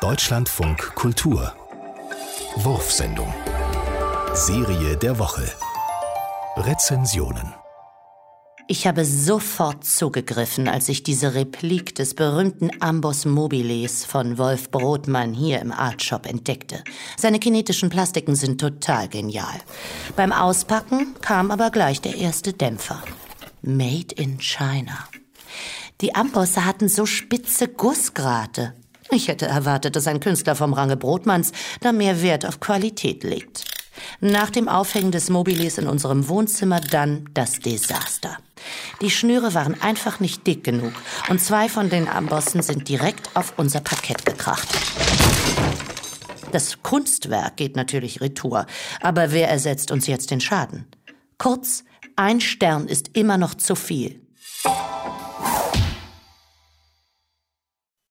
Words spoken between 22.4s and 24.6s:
Dämpfer. Made in